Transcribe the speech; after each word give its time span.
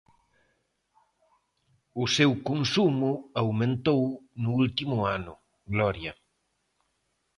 O 2.01 2.05
seu 2.15 2.31
consumo 2.49 3.11
aumentou 3.41 4.01
no 4.43 4.51
último 4.63 4.97
ano, 5.17 5.33
Gloria... 5.73 6.13